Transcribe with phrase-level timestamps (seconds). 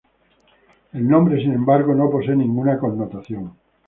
[0.93, 3.53] El nombre, sin embargo, no posee ninguna connotación.